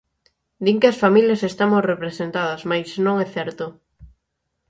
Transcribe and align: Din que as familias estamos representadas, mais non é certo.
Din 0.65 0.77
que 0.81 0.89
as 0.91 1.01
familias 1.03 1.41
estamos 1.51 1.85
representadas, 1.91 2.61
mais 2.71 2.89
non 3.05 3.15
é 3.25 3.27
certo. 3.35 3.65